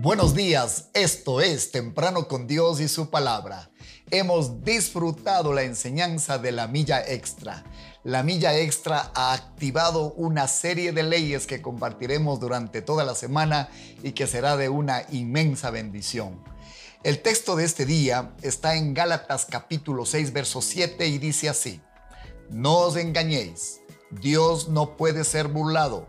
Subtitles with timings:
[0.00, 3.68] Buenos días, esto es Temprano con Dios y su palabra.
[4.12, 7.64] Hemos disfrutado la enseñanza de la milla extra.
[8.04, 13.70] La milla extra ha activado una serie de leyes que compartiremos durante toda la semana
[14.04, 16.44] y que será de una inmensa bendición.
[17.02, 21.80] El texto de este día está en Gálatas capítulo 6 verso 7 y dice así,
[22.50, 23.80] No os engañéis,
[24.12, 26.06] Dios no puede ser burlado,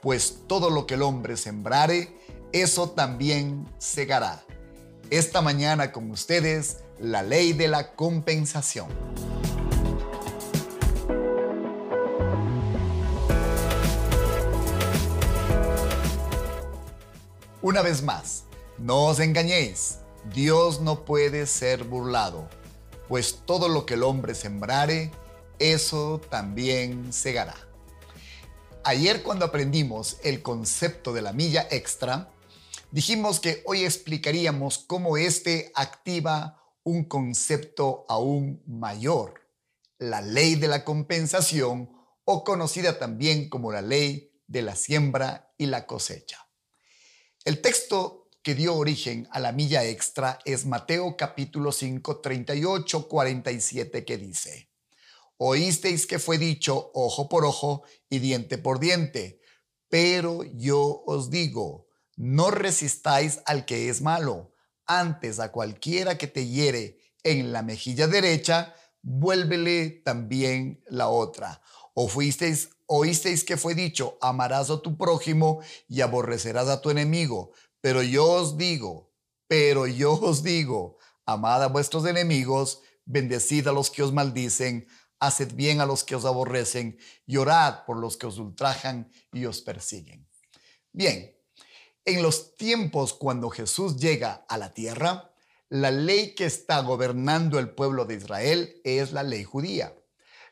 [0.00, 2.21] pues todo lo que el hombre sembrare,
[2.52, 4.42] eso también segará.
[5.10, 8.88] Esta mañana con ustedes, la ley de la compensación.
[17.62, 18.44] Una vez más,
[18.76, 19.98] no os engañéis,
[20.34, 22.48] Dios no puede ser burlado,
[23.08, 25.10] pues todo lo que el hombre sembrare,
[25.58, 27.54] eso también segará.
[28.84, 32.31] Ayer cuando aprendimos el concepto de la milla extra,
[32.92, 39.48] Dijimos que hoy explicaríamos cómo este activa un concepto aún mayor,
[39.98, 41.90] la ley de la compensación
[42.26, 46.46] o conocida también como la ley de la siembra y la cosecha.
[47.46, 54.04] El texto que dio origen a la milla extra es Mateo capítulo 5, 38, 47
[54.04, 54.68] que dice,
[55.38, 59.40] Oísteis que fue dicho ojo por ojo y diente por diente,
[59.88, 64.54] pero yo os digo, no resistáis al que es malo,
[64.86, 71.62] antes a cualquiera que te hiere en la mejilla derecha, vuélvele también la otra.
[71.94, 77.52] O fuisteis, oísteis que fue dicho, amarás a tu prójimo y aborrecerás a tu enemigo.
[77.80, 79.12] Pero yo os digo,
[79.48, 84.86] pero yo os digo, amad a vuestros enemigos, bendecid a los que os maldicen,
[85.20, 89.44] haced bien a los que os aborrecen, y orad por los que os ultrajan y
[89.44, 90.28] os persiguen.
[90.92, 91.34] Bien,
[92.04, 95.32] en los tiempos cuando Jesús llega a la tierra,
[95.68, 99.94] la ley que está gobernando el pueblo de Israel es la ley judía.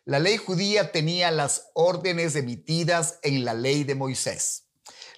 [0.05, 4.69] La ley judía tenía las órdenes emitidas en la ley de Moisés.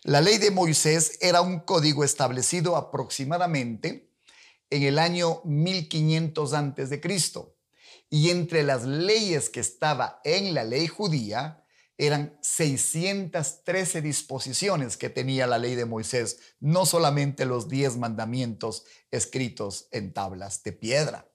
[0.03, 4.11] La ley de Moisés era un código establecido aproximadamente
[4.71, 7.57] en el año 1500 antes de Cristo.
[8.11, 11.62] Y entre las leyes que estaba en la ley judía
[12.07, 19.87] eran 613 disposiciones que tenía la ley de Moisés, no solamente los 10 mandamientos escritos
[19.93, 21.29] en tablas de piedra.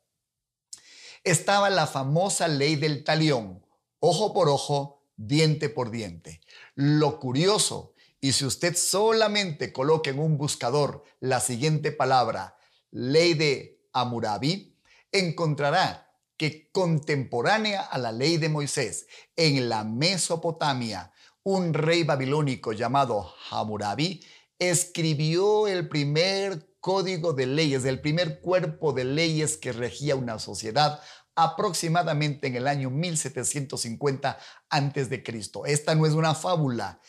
[1.24, 3.66] Estaba la famosa ley del talión,
[4.02, 6.42] ojo por ojo, diente por diente.
[6.76, 12.58] Lo curioso, y si usted solamente coloca en un buscador la siguiente palabra,
[12.92, 14.78] ley de Amurabi,
[15.14, 16.07] encontrará
[16.38, 21.12] que contemporánea a la ley de Moisés, en la Mesopotamia,
[21.44, 24.24] un rey babilónico llamado Hammurabi
[24.60, 31.02] escribió el primer código de leyes, el primer cuerpo de leyes que regía una sociedad
[31.36, 34.40] aproximadamente en el año 1750
[34.70, 35.66] antes de Cristo.
[35.66, 37.00] Esta no es una fábula.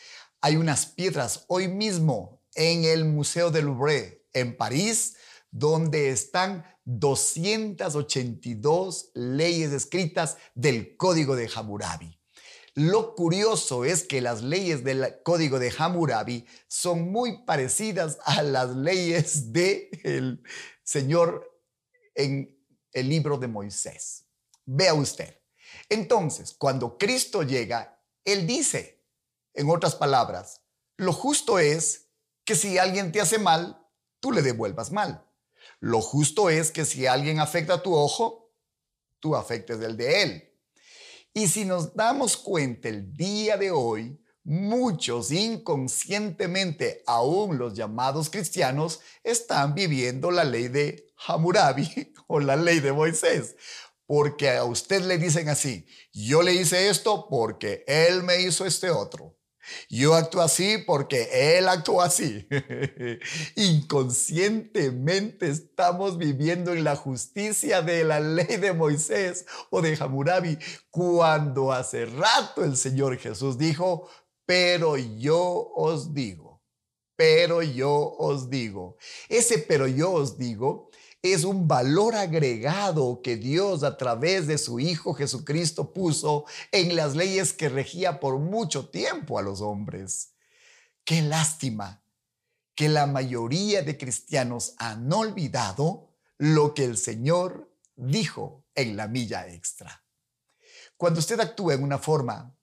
[0.41, 5.15] Hay unas piedras hoy mismo en el Museo del Louvre en París
[5.51, 6.63] donde están
[6.97, 12.19] 282 leyes escritas del Código de Hammurabi.
[12.73, 18.75] Lo curioso es que las leyes del Código de Hammurabi son muy parecidas a las
[18.75, 20.41] leyes del
[20.83, 21.61] Señor
[22.15, 22.59] en
[22.93, 24.25] el libro de Moisés.
[24.65, 25.39] Vea usted.
[25.89, 29.05] Entonces, cuando Cristo llega, Él dice,
[29.53, 30.63] en otras palabras,
[30.97, 32.07] lo justo es
[32.43, 33.79] que si alguien te hace mal,
[34.19, 35.28] tú le devuelvas mal.
[35.79, 38.53] Lo justo es que si alguien afecta tu ojo,
[39.19, 40.49] tú afectes el de él.
[41.33, 48.99] Y si nos damos cuenta el día de hoy, muchos inconscientemente, aún los llamados cristianos,
[49.23, 53.55] están viviendo la ley de Hammurabi o la ley de Moisés.
[54.05, 58.89] Porque a usted le dicen así, yo le hice esto porque él me hizo este
[58.89, 59.28] otro.
[59.89, 62.47] Yo actúo así porque él actuó así.
[63.55, 70.57] Inconscientemente estamos viviendo en la justicia de la ley de Moisés o de Hammurabi
[70.89, 74.09] cuando hace rato el Señor Jesús dijo,
[74.45, 76.63] pero yo os digo,
[77.15, 78.97] pero yo os digo.
[79.27, 80.88] Ese pero yo os digo
[81.21, 87.15] es un valor agregado que Dios a través de su Hijo Jesucristo puso en las
[87.15, 90.33] leyes que regía por mucho tiempo a los hombres.
[91.03, 92.03] Qué lástima
[92.73, 99.47] que la mayoría de cristianos han olvidado lo que el Señor dijo en la milla
[99.47, 100.05] extra.
[100.95, 102.55] Cuando usted actúa en una forma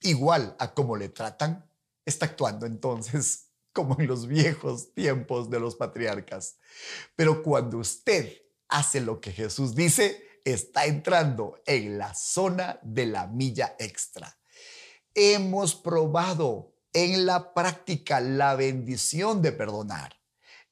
[0.00, 1.66] igual a como le tratan,
[2.04, 3.43] está actuando entonces
[3.74, 6.56] como en los viejos tiempos de los patriarcas.
[7.14, 8.32] Pero cuando usted
[8.68, 14.38] hace lo que Jesús dice, está entrando en la zona de la milla extra.
[15.14, 20.16] Hemos probado en la práctica la bendición de perdonar.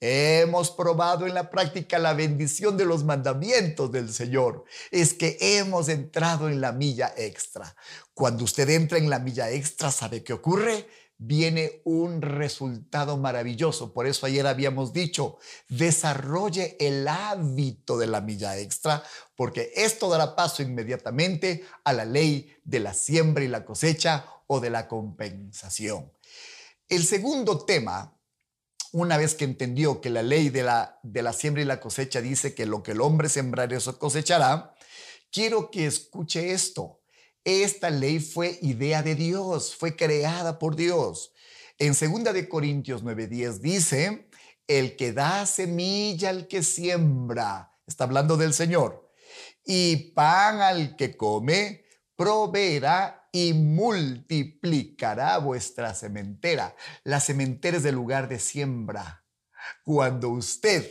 [0.05, 4.65] Hemos probado en la práctica la bendición de los mandamientos del Señor.
[4.91, 7.77] Es que hemos entrado en la milla extra.
[8.13, 10.89] Cuando usted entra en la milla extra, ¿sabe qué ocurre?
[11.25, 13.93] Viene un resultado maravilloso.
[13.93, 15.39] Por eso ayer habíamos dicho,
[15.69, 19.03] desarrolle el hábito de la milla extra,
[19.37, 24.61] porque esto dará paso inmediatamente a la ley de la siembra y la cosecha o
[24.61, 26.13] de la compensación.
[26.89, 28.19] El segundo tema,
[28.93, 32.21] una vez que entendió que la ley de la, de la siembra y la cosecha
[32.21, 34.75] dice que lo que el hombre sembrará, eso cosechará,
[35.31, 37.02] quiero que escuche esto.
[37.45, 41.33] Esta ley fue idea de Dios, fue creada por Dios.
[41.79, 44.29] En 2 de Corintios 9:10 dice,
[44.69, 49.11] el que da semilla al que siembra, está hablando del Señor,
[49.65, 51.85] y pan al que come,
[52.15, 56.77] proveerá y multiplicará vuestra sementera.
[57.03, 59.25] La sementera es el lugar de siembra.
[59.85, 60.89] Cuando usted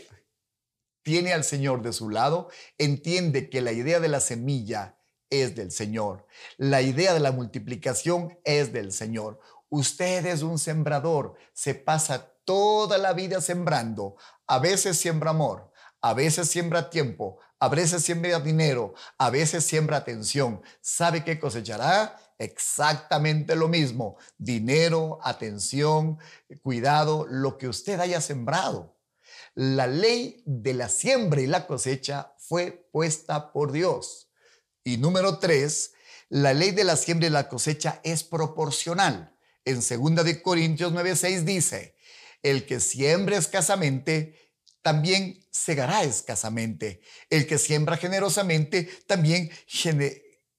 [1.04, 5.01] tiene al Señor de su lado, entiende que la idea de la semilla
[5.32, 6.28] es del Señor.
[6.58, 9.40] La idea de la multiplicación es del Señor.
[9.70, 14.18] Usted es un sembrador, se pasa toda la vida sembrando.
[14.46, 19.98] A veces siembra amor, a veces siembra tiempo, a veces siembra dinero, a veces siembra
[19.98, 20.62] atención.
[20.82, 22.20] ¿Sabe qué cosechará?
[22.38, 24.18] Exactamente lo mismo.
[24.38, 26.18] Dinero, atención,
[26.64, 28.98] cuidado, lo que usted haya sembrado.
[29.54, 34.31] La ley de la siembra y la cosecha fue puesta por Dios.
[34.84, 35.94] Y número tres,
[36.30, 39.36] la ley de la siembra y la cosecha es proporcional.
[39.66, 41.96] En 2 de Corintios 9:6 dice,
[42.42, 44.40] el que siembra escasamente,
[44.82, 47.02] también segará escasamente.
[47.30, 49.52] El que siembra generosamente, también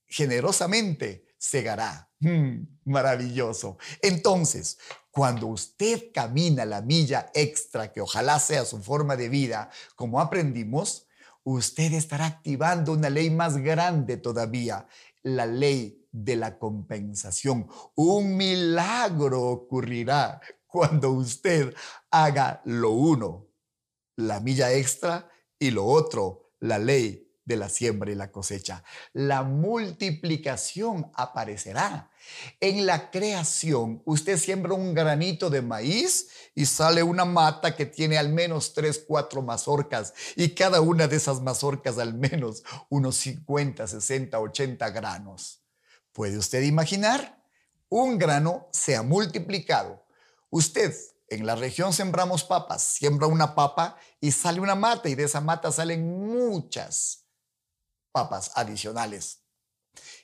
[0.07, 2.09] generosamente segará.
[2.21, 3.79] Mm, maravilloso.
[4.01, 4.79] Entonces,
[5.11, 11.09] cuando usted camina la milla extra, que ojalá sea su forma de vida, como aprendimos,
[11.45, 14.87] usted estará activando una ley más grande todavía,
[15.23, 17.69] la ley de la compensación.
[17.95, 21.75] Un milagro ocurrirá cuando usted
[22.11, 23.49] haga lo uno,
[24.17, 25.29] la milla extra,
[25.59, 28.85] y lo otro, la ley de la siembra y la cosecha.
[29.13, 32.11] La multiplicación aparecerá.
[32.61, 38.17] En la creación, usted siembra un granito de maíz y sale una mata que tiene
[38.17, 43.87] al menos 3, 4 mazorcas y cada una de esas mazorcas al menos unos 50,
[43.87, 45.63] 60, 80 granos.
[46.13, 47.43] ¿Puede usted imaginar?
[47.89, 50.05] Un grano se ha multiplicado.
[50.51, 50.95] Usted
[51.29, 55.41] en la región sembramos papas, siembra una papa y sale una mata y de esa
[55.41, 57.22] mata salen muchas
[58.13, 59.43] papas adicionales.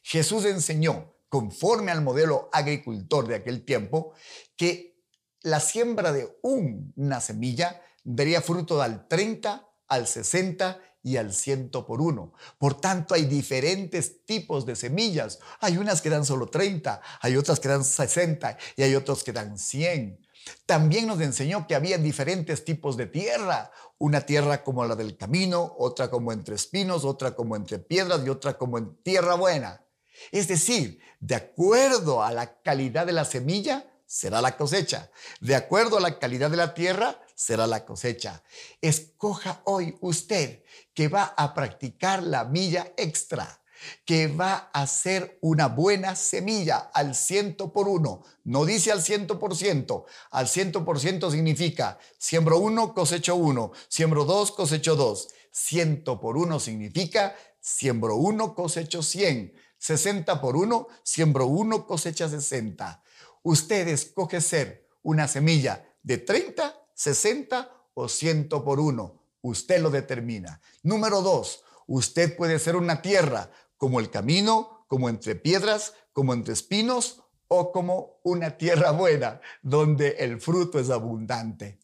[0.02, 4.14] Jesús enseñó, conforme al modelo agricultor de aquel tiempo,
[4.56, 5.02] que
[5.43, 12.00] la siembra de una semilla daría fruto al 30, al 60 y al 100 por
[12.00, 12.32] uno.
[12.58, 15.38] Por tanto, hay diferentes tipos de semillas.
[15.61, 19.32] Hay unas que dan solo 30, hay otras que dan 60 y hay otros que
[19.32, 20.26] dan 100.
[20.66, 25.75] También nos enseñó que había diferentes tipos de tierra, una tierra como la del camino,
[25.78, 29.84] otra como entre espinos, otra como entre piedras y otra como en tierra buena.
[30.32, 35.11] Es decir, de acuerdo a la calidad de la semilla, será la cosecha.
[35.40, 38.42] De acuerdo a la calidad de la tierra, será la cosecha.
[38.80, 43.57] Escoja hoy usted que va a practicar la milla extra
[44.04, 48.23] que va a ser una buena semilla al ciento por uno.
[48.44, 50.06] No dice al ciento por ciento.
[50.30, 53.73] Al ciento por ciento significa siembro uno, cosecho uno.
[53.88, 55.28] Siembro dos, cosecho dos.
[55.50, 59.52] Ciento por uno significa siembro uno, cosecho cien.
[59.78, 63.02] Sesenta por uno, siembro uno, cosecha sesenta.
[63.42, 69.23] Usted escoge ser una semilla de 30, 60 o ciento por uno.
[69.40, 70.61] Usted lo determina.
[70.82, 76.52] Número dos, usted puede ser una tierra como el camino, como entre piedras, como entre
[76.52, 81.80] espinos o como una tierra buena donde el fruto es abundante.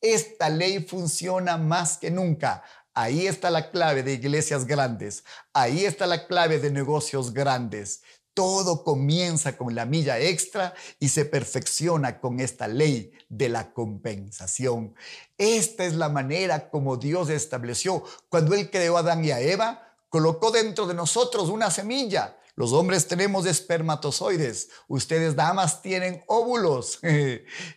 [0.00, 2.62] Esta ley funciona más que nunca.
[2.94, 5.24] Ahí está la clave de iglesias grandes.
[5.52, 8.02] Ahí está la clave de negocios grandes.
[8.32, 14.94] Todo comienza con la milla extra y se perfecciona con esta ley de la compensación.
[15.36, 19.87] Esta es la manera como Dios estableció cuando Él creó a Adán y a Eva
[20.08, 22.38] colocó dentro de nosotros una semilla.
[22.58, 26.98] Los hombres tenemos espermatozoides, ustedes damas tienen óvulos.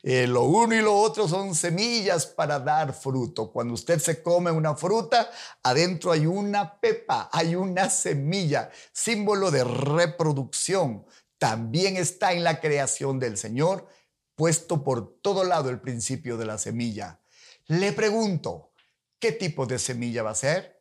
[0.04, 3.52] Eh, lo uno y lo otro son semillas para dar fruto.
[3.52, 5.30] Cuando usted se come una fruta,
[5.62, 11.06] adentro hay una pepa, hay una semilla, símbolo de reproducción.
[11.38, 13.88] También está en la creación del Señor,
[14.36, 17.22] puesto por todo lado el principio de la semilla.
[17.68, 18.72] Le pregunto,
[19.20, 20.81] ¿qué tipo de semilla va a ser?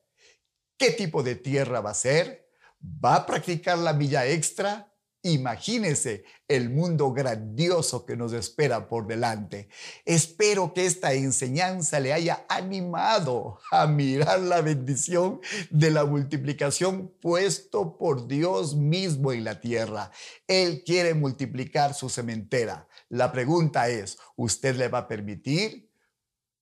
[0.81, 2.49] ¿Qué tipo de tierra va a ser?
[2.83, 4.91] ¿Va a practicar la milla extra?
[5.21, 9.69] Imagínese el mundo grandioso que nos espera por delante.
[10.07, 17.99] Espero que esta enseñanza le haya animado a mirar la bendición de la multiplicación puesto
[17.99, 20.11] por Dios mismo en la tierra.
[20.47, 22.89] Él quiere multiplicar su cementera.
[23.11, 25.90] La pregunta es, ¿usted le va a permitir?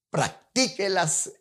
[0.09, 1.31] Practique las,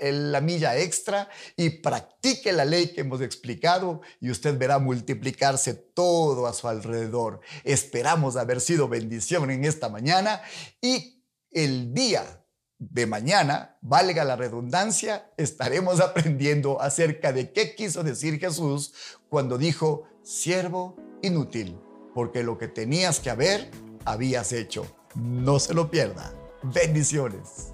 [0.00, 6.46] la milla extra y practique la ley que hemos explicado y usted verá multiplicarse todo
[6.46, 7.40] a su alrededor.
[7.64, 10.42] Esperamos haber sido bendición en esta mañana
[10.80, 12.42] y el día
[12.78, 18.92] de mañana, valga la redundancia, estaremos aprendiendo acerca de qué quiso decir Jesús
[19.28, 21.78] cuando dijo, siervo inútil,
[22.14, 23.70] porque lo que tenías que haber,
[24.04, 24.86] habías hecho.
[25.14, 26.32] No se lo pierda.
[26.62, 27.71] Bendiciones.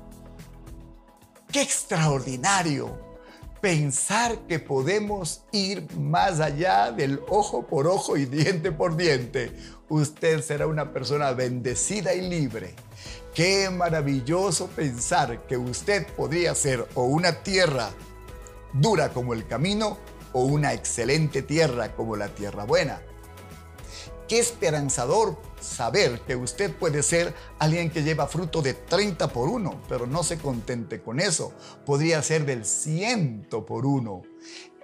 [1.53, 2.99] Qué extraordinario
[3.63, 9.57] pensar que podemos ir más allá del ojo por ojo y diente por diente.
[9.89, 12.75] Usted será una persona bendecida y libre.
[13.35, 17.93] Qué maravilloso pensar que usted podría ser o una tierra
[18.75, 19.97] dura como el camino
[20.35, 23.01] o una excelente tierra como la tierra buena.
[24.29, 29.83] Qué esperanzador saber que usted puede ser alguien que lleva fruto de 30 por 1,
[29.89, 31.53] pero no se contente con eso.
[31.85, 34.23] Podría ser del 100 por 1.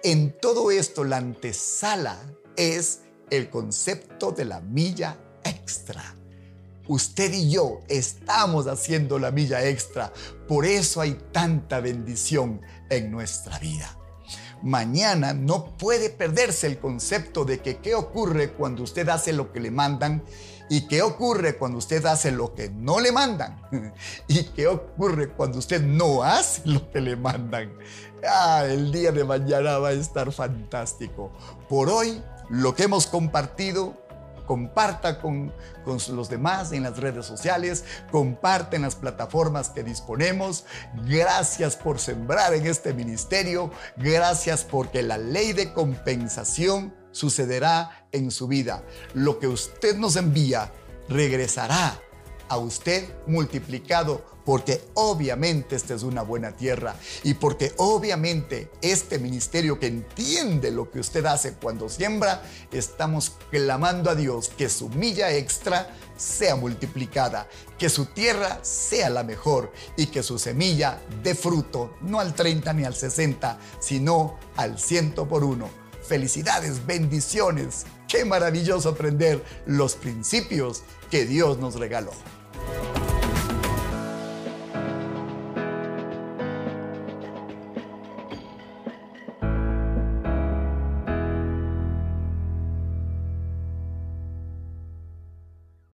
[0.03, 2.19] En todo esto, la antesala
[2.55, 6.15] es el concepto de la milla extra.
[6.87, 10.13] Usted y yo estamos haciendo la milla extra.
[10.47, 13.97] Por eso hay tanta bendición en nuestra vida
[14.65, 19.59] mañana no puede perderse el concepto de que qué ocurre cuando usted hace lo que
[19.59, 20.23] le mandan
[20.69, 23.61] y qué ocurre cuando usted hace lo que no le mandan
[24.27, 27.73] y qué ocurre cuando usted no hace lo que le mandan.
[28.27, 31.31] Ah, el día de mañana va a estar fantástico.
[31.69, 33.93] Por hoy, lo que hemos compartido
[34.47, 35.51] comparta con,
[35.83, 40.65] con, los demás en las redes sociales, comparte en las plataformas que disponemos.
[41.05, 48.47] Gracias por sembrar en este ministerio, gracias porque la ley de compensación sucederá en su
[48.47, 48.83] vida.
[49.13, 50.73] Lo que usted nos envía
[51.07, 51.97] regresará
[52.49, 59.79] a usted multiplicado porque obviamente esta es una buena tierra y porque obviamente este ministerio
[59.79, 65.33] que entiende lo que usted hace cuando siembra, estamos clamando a Dios que su milla
[65.33, 67.47] extra sea multiplicada,
[67.79, 72.73] que su tierra sea la mejor y que su semilla dé fruto, no al 30
[72.73, 75.84] ni al 60, sino al ciento por uno.
[76.07, 77.85] Felicidades, bendiciones.
[78.07, 82.11] Qué maravilloso aprender los principios que Dios nos regaló.